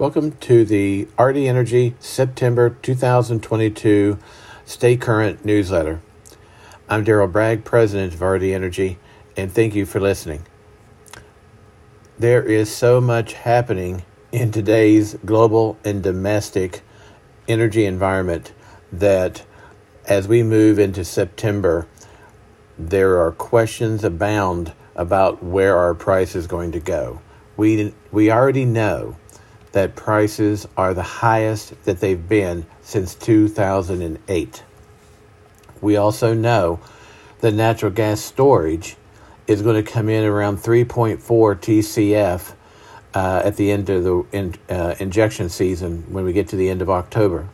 [0.00, 4.16] Welcome to the RD Energy September 2022
[4.64, 6.00] Stay Current newsletter.
[6.88, 8.98] I'm Daryl Bragg, President of RD Energy,
[9.36, 10.46] and thank you for listening.
[12.18, 14.02] There is so much happening
[14.32, 16.80] in today's global and domestic
[17.46, 18.54] energy environment
[18.90, 19.44] that
[20.06, 21.86] as we move into September,
[22.78, 27.20] there are questions abound about where our price is going to go.
[27.58, 29.16] We, we already know
[29.72, 34.62] that prices are the highest that they've been since 2008.
[35.80, 36.80] We also know
[37.40, 38.96] that natural gas storage
[39.46, 42.54] is going to come in around 3.4 TCF
[43.14, 46.68] uh, at the end of the in, uh, injection season when we get to the
[46.68, 47.48] end of October.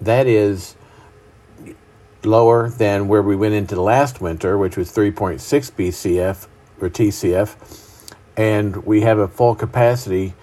[0.00, 0.74] That is
[2.24, 5.38] lower than where we went into last winter, which was 3.6
[5.72, 6.46] BCF
[6.80, 10.34] or TCF, and we have a full capacity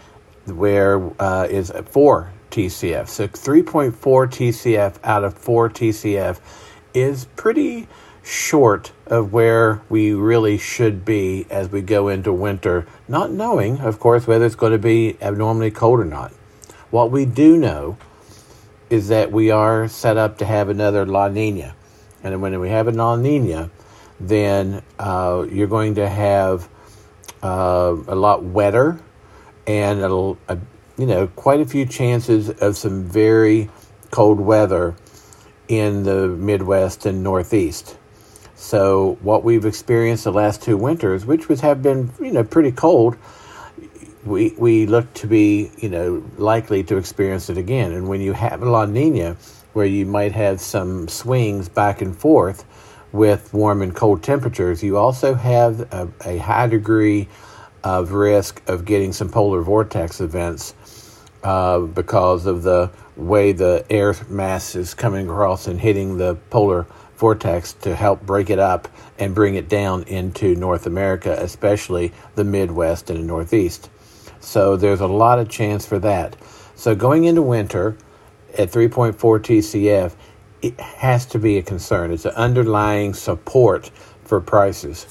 [0.52, 3.08] where uh, is 4 TCF.
[3.08, 6.40] So 3.4 TCF out of 4 TCF
[6.94, 7.88] is pretty
[8.24, 14.00] short of where we really should be as we go into winter, not knowing, of
[14.00, 16.32] course, whether it's going to be abnormally cold or not.
[16.92, 17.98] What we do know
[18.90, 21.76] is that we are set up to have another La Nina.
[22.24, 23.70] And when we have a La Nina,
[24.20, 26.68] then uh, you're going to have
[27.42, 29.00] uh, a lot wetter
[29.70, 30.08] and a,
[30.48, 30.58] a,
[30.98, 33.70] you know quite a few chances of some very
[34.10, 34.96] cold weather
[35.68, 37.96] in the Midwest and Northeast.
[38.56, 42.72] So what we've experienced the last two winters, which was have been you know pretty
[42.72, 43.16] cold,
[44.26, 47.92] we we look to be you know likely to experience it again.
[47.92, 49.38] And when you have La Nina,
[49.74, 52.66] where you might have some swings back and forth
[53.12, 57.28] with warm and cold temperatures, you also have a, a high degree
[57.84, 60.74] of risk of getting some polar vortex events
[61.44, 66.86] uh, because of the way the air mass is coming across and hitting the polar
[67.16, 72.44] vortex to help break it up and bring it down into North America, especially the
[72.44, 73.90] Midwest and the Northeast.
[74.40, 76.38] So there's a lot of chance for that.
[76.76, 77.98] So going into winter
[78.58, 80.16] at 3.4 TCF,
[80.62, 82.12] it has to be a concern.
[82.12, 83.92] It's an underlying support
[84.24, 85.08] for prices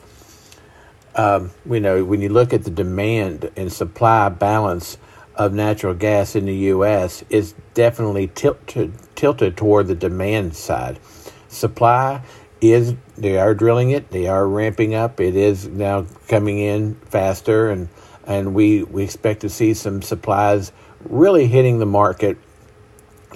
[1.19, 4.97] um, you know, when you look at the demand and supply balance
[5.35, 11.01] of natural gas in the U.S., is definitely tilted tilted toward the demand side.
[11.49, 12.23] Supply
[12.61, 15.21] is they are drilling it, they are ramping up.
[15.21, 17.89] It is now coming in faster, and
[18.25, 20.71] and we we expect to see some supplies
[21.05, 22.39] really hitting the market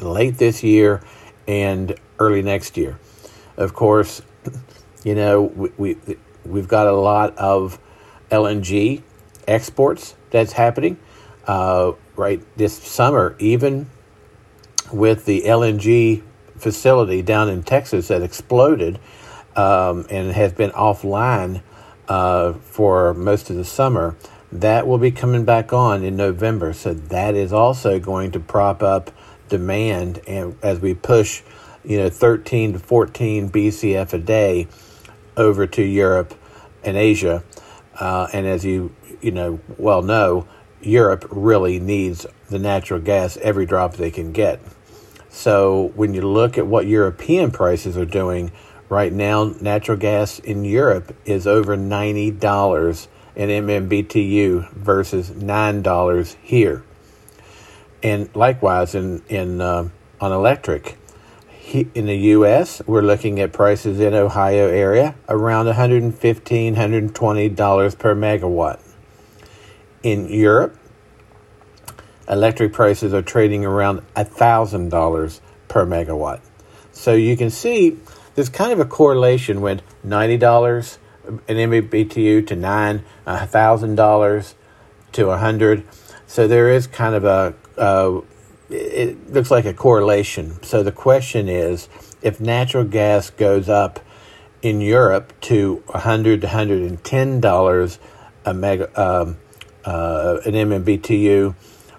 [0.00, 1.03] late this year
[1.49, 2.99] and early next year.
[3.56, 4.22] Of course,
[5.03, 7.78] you know we, we We've got a lot of
[8.30, 9.03] LNG
[9.47, 10.98] exports that's happening
[11.47, 13.91] uh, right this summer, even
[14.92, 16.22] with the LNG
[16.56, 18.98] facility down in Texas that exploded
[19.56, 21.62] um, and has been offline
[22.08, 24.16] uh, for most of the summer.
[24.50, 28.82] That will be coming back on in November, so that is also going to prop
[28.82, 29.10] up
[29.48, 31.42] demand, and as we push,
[31.84, 34.69] you know, 13 to 14 BCF a day
[35.37, 36.34] over to Europe
[36.84, 37.43] and Asia.
[37.98, 40.47] Uh, and as you you know well know,
[40.81, 44.60] Europe really needs the natural gas every drop they can get.
[45.31, 48.53] So when you look at what European prices are doing
[48.88, 56.37] right now, natural gas in Europe is over ninety dollars an MMBTU versus nine dollars
[56.43, 56.84] here.
[58.03, 59.88] And likewise in in uh,
[60.20, 60.99] on electric,
[61.75, 68.81] in the U.S., we're looking at prices in Ohio area around $115, $120 per megawatt.
[70.03, 70.77] In Europe,
[72.28, 76.41] electric prices are trading around $1,000 per megawatt.
[76.93, 77.99] So you can see
[78.34, 84.55] there's kind of a correlation with $90 an MMBTU to nine, $1,000
[85.12, 85.84] to 100
[86.27, 88.23] So there is kind of a, a
[88.72, 90.62] it looks like a correlation.
[90.62, 91.88] So the question is
[92.22, 94.00] if natural gas goes up
[94.62, 97.98] in Europe to 100 to 110 dollars
[98.44, 99.38] a mega um,
[99.84, 101.54] uh, an MMBTU,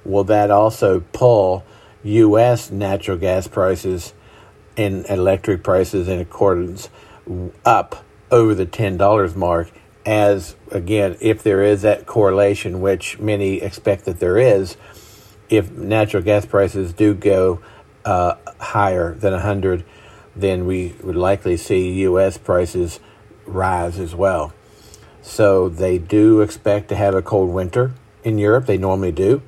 [0.05, 1.63] will that also pull
[2.03, 2.71] U.S.
[2.71, 4.13] natural gas prices
[4.75, 6.89] and electric prices in accordance
[7.65, 9.71] up over the ten dollars mark?
[10.05, 14.75] As again, if there is that correlation, which many expect that there is,
[15.49, 17.61] if natural gas prices do go
[18.05, 19.85] uh, higher than 100,
[20.35, 22.37] then we would likely see U.S.
[22.37, 22.99] prices
[23.45, 24.53] rise as well.
[25.21, 27.93] So they do expect to have a cold winter
[28.23, 28.65] in Europe.
[28.65, 29.41] They normally do.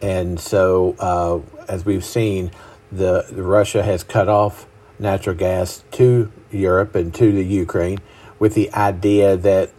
[0.00, 2.50] And so, uh, as we've seen,
[2.90, 4.66] the, the Russia has cut off
[4.98, 7.98] natural gas to Europe and to the Ukraine
[8.38, 9.70] with the idea that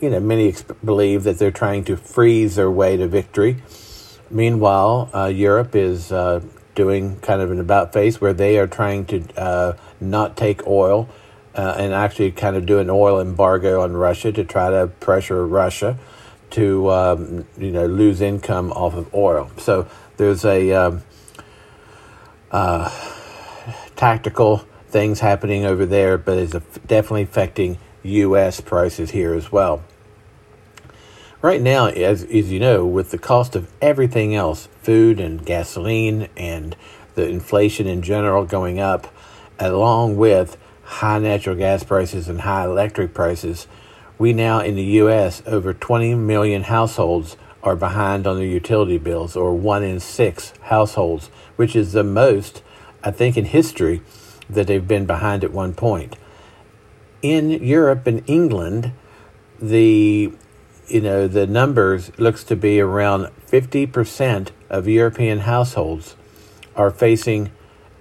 [0.00, 3.62] you know many ex- believe that they're trying to freeze their way to victory.
[4.30, 6.40] Meanwhile, uh, Europe is uh,
[6.74, 11.08] doing kind of an about face where they are trying to uh, not take oil
[11.54, 15.46] uh, and actually kind of do an oil embargo on Russia to try to pressure
[15.46, 15.98] Russia
[16.50, 19.50] to um, you know lose income off of oil.
[19.58, 19.88] So
[20.18, 21.02] there's a um,
[22.50, 22.90] uh,
[23.96, 24.58] tactical
[24.88, 26.52] things happening over there, but it's
[26.86, 28.60] definitely affecting U.S.
[28.60, 29.82] prices here as well.
[31.40, 36.28] Right now, as, as you know, with the cost of everything else, food and gasoline
[36.36, 36.74] and
[37.14, 39.06] the inflation in general going up,
[39.56, 43.68] along with high natural gas prices and high electric prices,
[44.18, 49.36] we now in the U.S., over 20 million households are behind on their utility bills,
[49.36, 52.64] or one in six households, which is the most,
[53.04, 54.02] I think, in history
[54.50, 56.16] that they've been behind at one point.
[57.22, 58.90] In Europe and England,
[59.60, 60.32] the
[60.88, 66.16] you know the numbers looks to be around 50% of European households
[66.76, 67.50] are facing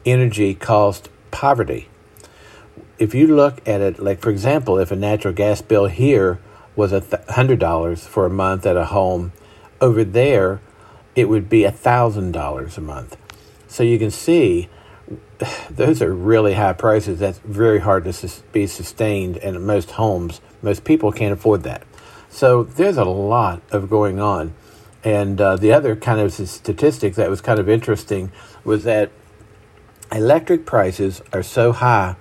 [0.06, 1.90] energy cost poverty
[3.00, 6.40] if you look at it, like for example, if a natural gas bill here
[6.76, 9.34] was a hundred dollars for a month at a home,
[9.82, 10.62] over there
[11.16, 13.18] it would be a thousand dollars a month.
[13.68, 14.70] So you can see
[15.70, 17.20] those are really high prices.
[17.20, 21.84] That's very hard to be sustained, and most homes, most people can't afford that.
[22.30, 24.54] So there's a lot of going on.
[25.04, 28.32] And uh, the other kind of statistic that was kind of interesting
[28.64, 29.12] was that
[30.12, 32.16] electric prices are so high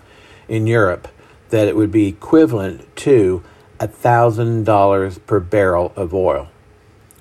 [0.49, 1.09] in Europe
[1.51, 3.43] that it would be equivalent to
[3.79, 6.49] $1,000 per barrel of oil.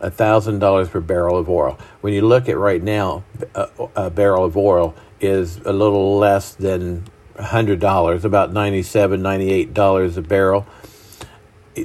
[0.01, 1.77] $1,000 per barrel of oil.
[2.01, 3.23] When you look at right now,
[3.53, 7.05] a, a barrel of oil is a little less than
[7.37, 10.67] $100, about $97, $98 a barrel.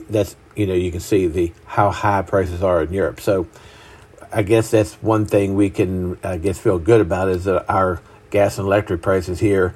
[0.08, 3.20] That's, you know, you can see the how high prices are in Europe.
[3.20, 3.46] So
[4.32, 8.00] I guess that's one thing we can, I guess, feel good about is that our
[8.30, 9.74] gas and electric prices here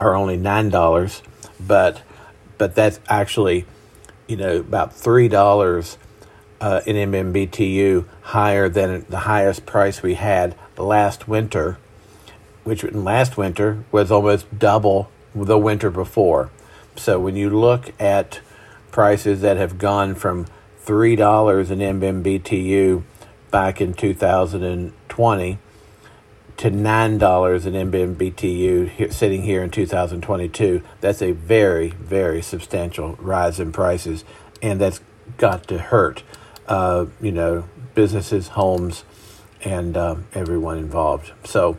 [0.00, 1.22] are only nine dollars,
[1.60, 2.02] but
[2.58, 3.64] but that's actually
[4.26, 5.98] you know about three dollars
[6.60, 11.78] uh, in MMBTU higher than the highest price we had last winter,
[12.64, 16.50] which last winter was almost double the winter before.
[16.96, 18.40] So when you look at
[18.92, 20.46] prices that have gone from
[20.78, 23.02] three dollars in MMBTU
[23.50, 25.58] back in 2020
[26.58, 30.82] to nine dollars an MMBTU sitting here in 2022.
[31.00, 34.24] That's a very very substantial rise in prices,
[34.60, 35.00] and that's
[35.38, 36.22] got to hurt,
[36.68, 39.04] uh, you know, businesses, homes,
[39.64, 41.32] and um, everyone involved.
[41.44, 41.78] So.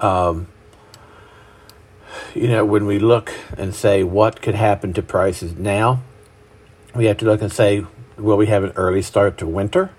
[0.00, 0.48] Um,
[2.34, 6.02] you know, when we look and say what could happen to prices now,
[6.98, 7.86] we have to look and say,
[8.16, 9.90] will we have an early start to winter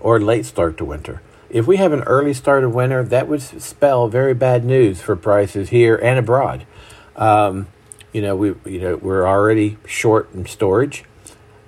[0.00, 1.22] or late start to winter?
[1.48, 5.14] If we have an early start of winter, that would spell very bad news for
[5.14, 6.66] prices here and abroad.
[7.14, 7.68] Um,
[8.12, 11.04] you know, we you know we're already short in storage,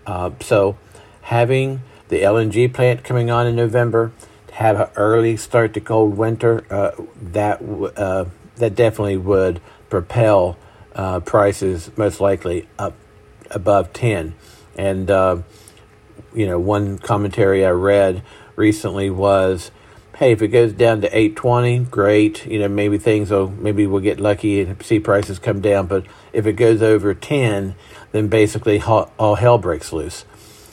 [0.07, 0.79] uh, so
[1.23, 4.13] having the LNG plant coming on in November,
[4.49, 7.61] to have an early start to cold winter, uh, that
[7.97, 8.25] uh,
[8.57, 10.57] that definitely would propel
[10.95, 12.95] uh, prices most likely up
[13.51, 14.35] above ten.
[14.79, 15.43] And uh,
[16.33, 18.23] you know, one commentary I read
[18.57, 19.71] recently was,
[20.17, 22.47] hey, if it goes down to 820, great.
[22.47, 25.87] You know, maybe things will, maybe we'll get lucky and see prices come down.
[25.87, 27.75] But if it goes over 10,
[28.13, 30.25] then basically all hell breaks loose.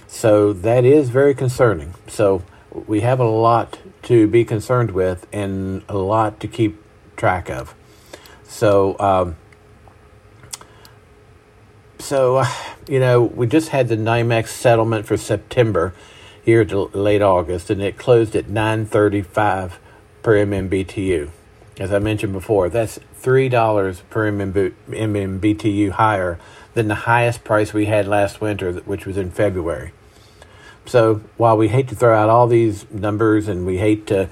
[0.08, 1.96] So that is very concerning.
[2.08, 6.82] So we have a lot to be concerned with and a lot to keep
[7.16, 7.76] track of.
[8.44, 9.36] So, um,
[12.00, 12.48] so uh,
[12.88, 15.94] you know, we just had the NYMEX settlement for September
[16.44, 19.80] here to late August, and it closed at 935
[20.22, 21.30] per MMBTU.
[21.80, 26.40] As I mentioned before, that's $3 per MMBTU higher
[26.74, 29.92] than the highest price we had last winter, which was in February.
[30.86, 34.30] So while we hate to throw out all these numbers and we hate to,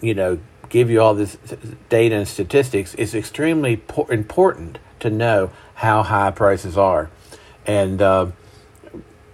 [0.00, 0.38] you know,
[0.68, 1.56] give you all this uh,
[1.88, 5.50] data and statistics, it's extremely important to know
[5.80, 7.08] how high prices are.
[7.66, 8.26] And, uh,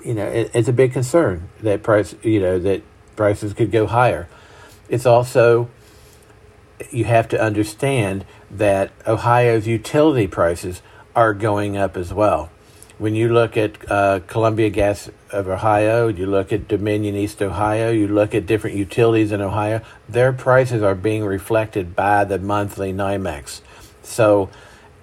[0.04, 2.82] you know, it, it's a big concern that price, you know, that
[3.16, 4.28] prices could go higher.
[4.88, 5.68] It's also
[6.92, 10.82] you have to understand that Ohio's utility prices
[11.16, 12.50] are going up as well.
[12.98, 17.90] when you look at uh, Columbia Gas of Ohio, you look at Dominion East Ohio,
[17.90, 22.92] you look at different utilities in Ohio, their prices are being reflected by the monthly
[22.92, 23.60] NYMEX.
[24.02, 24.48] So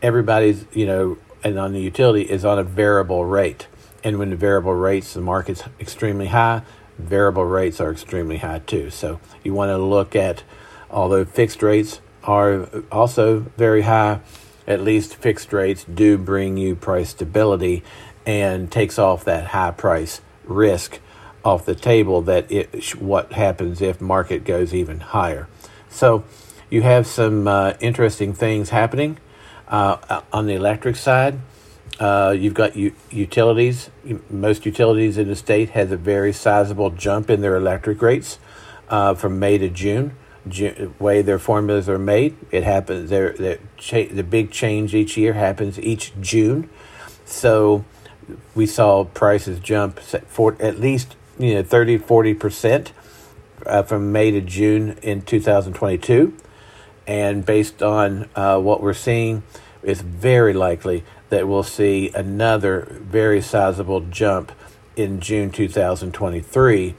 [0.01, 3.67] everybody's, you know, and on the utility is on a variable rate.
[4.03, 6.63] And when the variable rates, the market's extremely high,
[6.97, 8.89] variable rates are extremely high too.
[8.89, 10.43] So you want to look at,
[10.89, 14.21] although fixed rates are also very high,
[14.67, 17.83] at least fixed rates do bring you price stability
[18.25, 20.99] and takes off that high price risk
[21.43, 25.47] off the table that it what happens if market goes even higher
[25.89, 26.23] so
[26.69, 29.17] you have some uh, interesting things happening
[29.67, 31.39] uh, on the electric side
[31.99, 33.89] uh, you've got u- utilities
[34.29, 38.39] most utilities in the state has a very sizable jump in their electric rates
[38.89, 40.15] uh, from may to june
[40.99, 42.35] way their formulas are made.
[42.51, 43.09] It happens.
[43.09, 46.69] Their cha- the big change each year happens each June,
[47.25, 47.85] so
[48.53, 52.91] we saw prices jump for at least you know 30 40 percent
[53.65, 56.35] uh, from May to June in 2022,
[57.07, 59.43] and based on uh, what we're seeing,
[59.81, 64.51] it's very likely that we'll see another very sizable jump
[64.95, 66.95] in June 2023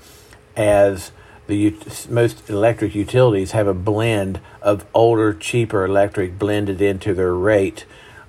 [0.56, 1.12] as
[1.46, 1.74] the
[2.08, 7.84] most electric utilities have a blend of older, cheaper electric blended into their rate,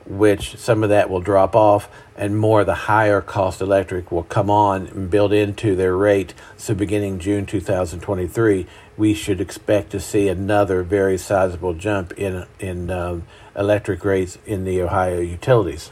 [0.05, 4.23] which some of that will drop off, and more of the higher cost electric will
[4.23, 6.33] come on and build into their rate.
[6.57, 8.67] So, beginning June 2023,
[8.97, 13.23] we should expect to see another very sizable jump in in um,
[13.55, 15.91] electric rates in the Ohio utilities.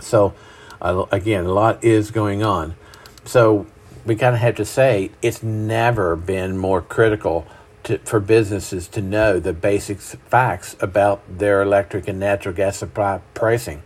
[0.00, 0.34] So,
[0.80, 2.76] uh, again, a lot is going on.
[3.24, 3.66] So,
[4.04, 7.46] we kind of have to say it's never been more critical
[7.84, 13.20] to, for businesses to know the basic facts about their electric and natural gas supply
[13.34, 13.82] pricing.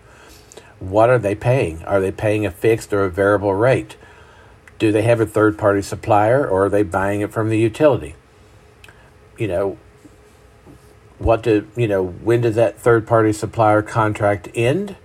[0.79, 1.83] What are they paying?
[1.85, 3.97] Are they paying a fixed or a variable rate?
[4.83, 8.17] Do they have a third party supplier or are they buying it from the utility?
[9.39, 9.79] You know,
[11.21, 14.97] what do you know when does that third party supplier contract end?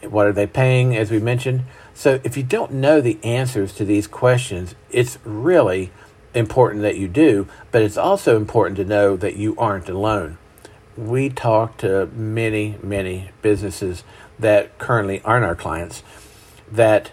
[0.00, 1.62] What are they paying as we mentioned?
[1.94, 5.92] So, if you don't know the answers to these questions, it's really
[6.34, 10.36] important that you do, but it's also important to know that you aren't alone.
[10.96, 14.02] We talk to many, many businesses
[14.40, 16.02] that currently aren't our clients
[16.72, 17.12] that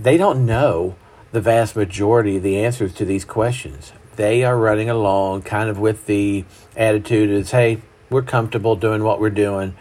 [0.00, 0.94] they don't know
[1.34, 3.92] the vast majority of the answers to these questions.
[4.14, 6.44] They are running along kind of with the
[6.76, 9.74] attitude is, hey, we're comfortable doing what we're doing.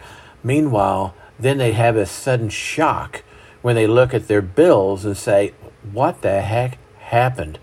[0.44, 3.24] Meanwhile, then they have a sudden shock
[3.62, 5.54] when they look at their bills and say,
[5.92, 7.60] what the heck happened?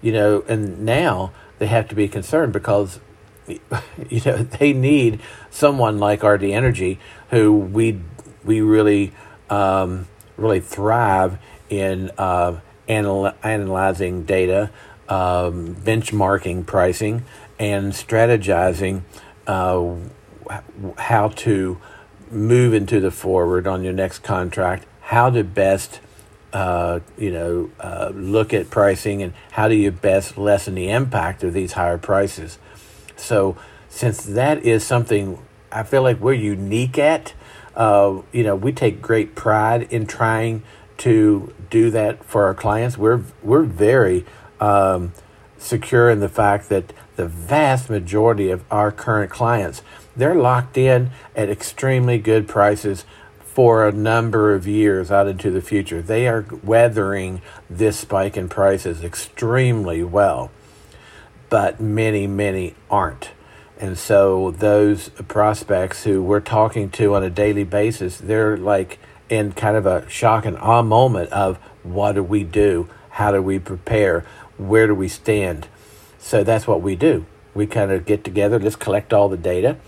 [0.00, 3.00] You know, and now they have to be concerned because,
[3.48, 5.20] you know, they need
[5.50, 7.98] someone like RD Energy who we,
[8.44, 9.12] we really,
[9.50, 10.06] um,
[10.36, 14.70] really thrive in uh, anal- analyzing data,
[15.08, 17.24] um, benchmarking pricing,
[17.58, 19.02] and strategizing
[19.46, 19.94] uh,
[20.98, 21.78] how to
[22.30, 26.00] move into the forward on your next contract how to best
[26.52, 31.44] uh, you know uh, look at pricing and how do you best lessen the impact
[31.44, 32.58] of these higher prices.
[33.16, 33.56] So
[33.88, 35.38] since that is something
[35.70, 37.34] I feel like we're unique at,
[37.74, 40.62] uh, you know, we take great pride in trying
[41.02, 42.96] to do that for our clients.
[42.96, 44.24] We're we're very
[44.60, 45.12] um,
[45.58, 49.82] secure in the fact that the vast majority of our current clients
[50.16, 53.04] they're locked in at extremely good prices
[53.40, 56.00] for a number of years out into the future.
[56.00, 60.50] They are weathering this spike in prices extremely well,
[61.48, 63.30] but many, many aren't.
[63.78, 68.98] And so those prospects who we're talking to on a daily basis, they're like
[69.32, 72.86] in kind of a shock and awe moment of what do we do?
[73.08, 74.26] How do we prepare?
[74.58, 75.68] Where do we stand?
[76.18, 77.24] So that's what we do.
[77.54, 79.78] We kind of get together, let's collect all the data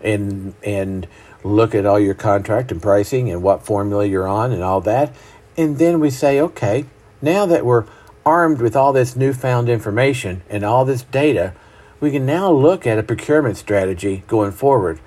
[0.00, 1.08] and and
[1.42, 5.12] look at all your contract and pricing and what formula you're on and all that.
[5.56, 6.84] And then we say, okay,
[7.20, 7.86] now that we're
[8.24, 11.54] armed with all this newfound information and all this data,
[11.98, 15.00] we can now look at a procurement strategy going forward.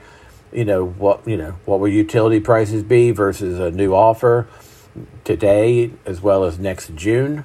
[0.56, 4.48] You know, what you know, what will utility prices be versus a new offer
[5.26, 7.44] today as well as next June?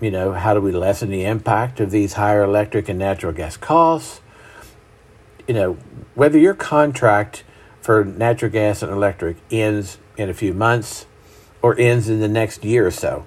[0.00, 3.56] You know, how do we lessen the impact of these higher electric and natural gas
[3.56, 4.20] costs?
[5.46, 5.72] You know,
[6.16, 7.44] whether your contract
[7.80, 11.06] for natural gas and electric ends in a few months
[11.62, 13.24] or ends in the next year or so.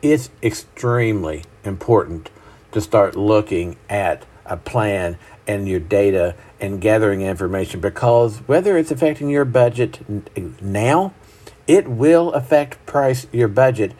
[0.00, 2.30] It's extremely important
[2.72, 8.90] to start looking at a plan and your data and gathering information because whether it's
[8.90, 10.00] affecting your budget
[10.62, 11.12] now
[11.66, 13.92] it will affect price your budget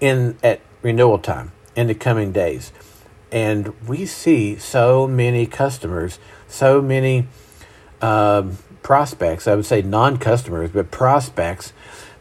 [0.00, 2.72] in at renewal time in the coming days.
[3.32, 6.18] And we see so many customers,
[6.48, 7.28] so many
[8.00, 11.72] um, prospects, I would say non customers, but prospects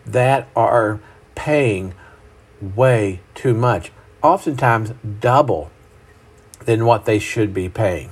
[0.05, 0.99] that are
[1.35, 1.93] paying
[2.61, 5.71] way too much, oftentimes double
[6.65, 8.11] than what they should be paying.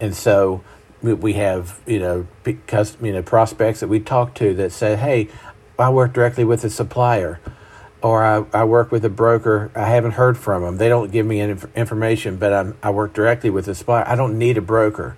[0.00, 0.62] And so
[1.02, 5.28] we have, you know, because, you know, prospects that we talk to that say, hey,
[5.78, 7.40] I work directly with a supplier
[8.02, 9.70] or I, I work with a broker.
[9.74, 10.78] I haven't heard from them.
[10.78, 14.06] They don't give me any information, but I'm, I work directly with a supplier.
[14.06, 15.16] I don't need a broker.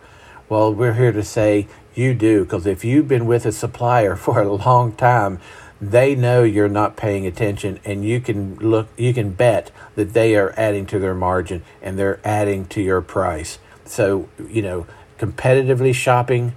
[0.48, 4.40] Well, we're here to say you do, because if you've been with a supplier for
[4.40, 5.40] a long time,
[5.80, 10.36] they know you're not paying attention and you can look you can bet that they
[10.36, 14.86] are adding to their margin and they're adding to your price so you know
[15.18, 16.54] competitively shopping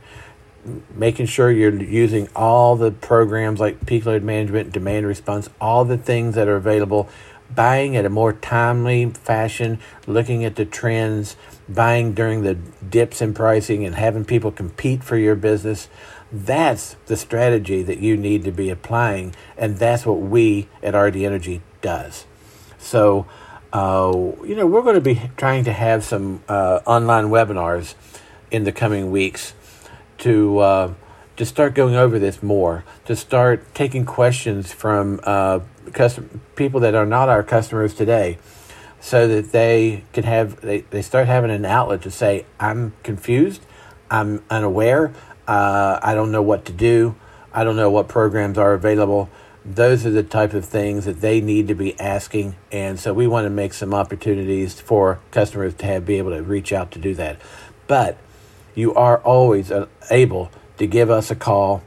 [0.95, 5.97] making sure you're using all the programs like peak load management, demand response, all the
[5.97, 7.09] things that are available,
[7.53, 11.35] buying at a more timely fashion, looking at the trends,
[11.67, 15.87] buying during the dips in pricing and having people compete for your business.
[16.33, 21.17] That's the strategy that you need to be applying, and that's what we at RD
[21.17, 22.25] Energy does.
[22.79, 23.27] So,
[23.71, 24.11] uh,
[24.43, 27.93] you know, we're going to be trying to have some uh, online webinars
[28.49, 29.53] in the coming weeks
[30.19, 30.93] to uh,
[31.37, 35.59] to start going over this more, to start taking questions from uh,
[35.91, 38.39] custom, people that are not our customers today,
[38.99, 43.61] so that they can have they, they start having an outlet to say, I'm confused,
[44.09, 45.13] I'm unaware,
[45.47, 47.15] uh, I don't know what to do,
[47.53, 49.29] I don't know what programs are available.
[49.65, 53.27] Those are the type of things that they need to be asking, and so we
[53.27, 56.99] want to make some opportunities for customers to have be able to reach out to
[56.99, 57.39] do that.
[57.87, 58.17] But
[58.75, 61.83] you are always uh, able to give us a call,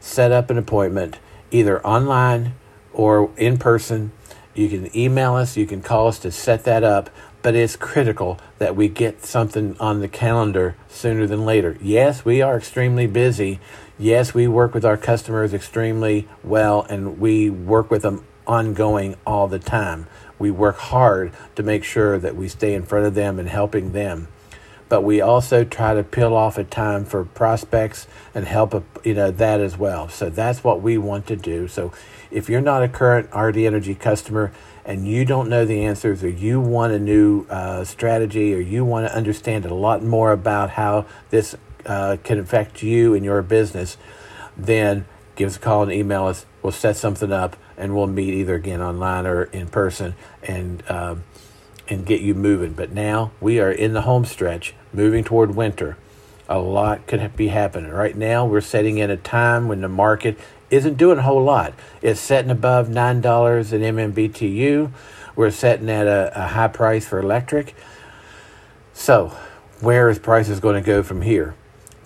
[0.00, 1.18] set up an appointment,
[1.50, 2.54] either online
[2.92, 4.12] or in person.
[4.54, 7.10] You can email us, you can call us to set that up,
[7.42, 11.76] but it's critical that we get something on the calendar sooner than later.
[11.80, 13.60] Yes, we are extremely busy.
[13.98, 19.48] Yes, we work with our customers extremely well and we work with them ongoing all
[19.48, 20.06] the time.
[20.38, 23.92] We work hard to make sure that we stay in front of them and helping
[23.92, 24.28] them
[24.88, 29.14] but we also try to peel off a time for prospects and help uh, you
[29.14, 30.08] know that as well.
[30.08, 31.68] So that's what we want to do.
[31.68, 31.92] So
[32.30, 34.52] if you're not a current RD Energy customer
[34.88, 38.84] and you don't know the answers, or you want a new uh, strategy, or you
[38.84, 41.54] want to understand a lot more about how this
[41.86, 43.98] uh, can affect you and your business,
[44.56, 45.04] then
[45.36, 46.46] give us a call and email us.
[46.62, 50.82] We'll set something up and we'll meet either again online or in person and.
[50.90, 51.22] Um,
[51.88, 52.72] and get you moving.
[52.72, 55.96] But now we are in the home stretch, moving toward winter.
[56.48, 57.90] A lot could be happening.
[57.90, 60.38] Right now, we're setting in a time when the market
[60.70, 61.74] isn't doing a whole lot.
[62.02, 64.90] It's setting above $9 in MMBTU.
[65.36, 67.74] We're setting at a, a high price for electric.
[68.92, 69.32] So,
[69.80, 71.54] where is prices going to go from here?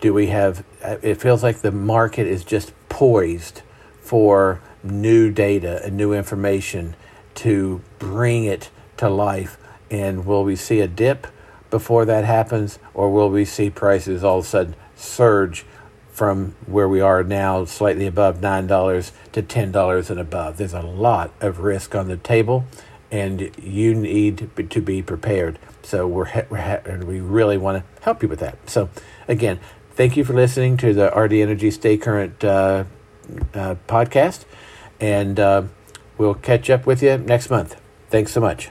[0.00, 3.62] Do we have, uh, it feels like the market is just poised
[4.00, 6.94] for new data and new information
[7.36, 9.58] to bring it to life
[9.90, 11.26] and will we see a dip
[11.70, 15.64] before that happens, or will we see prices all of a sudden surge
[16.12, 20.58] from where we are now, slightly above $9 to $10 and above?
[20.58, 22.64] There's a lot of risk on the table,
[23.10, 25.58] and you need to be prepared.
[25.82, 28.70] So we're, we're we really want to help you with that.
[28.70, 28.90] So
[29.26, 29.58] again,
[29.92, 32.84] thank you for listening to the RD Energy Stay Current uh,
[33.54, 34.44] uh, podcast,
[35.00, 35.62] and uh,
[36.18, 37.80] we'll catch up with you next month.
[38.10, 38.70] Thanks so much.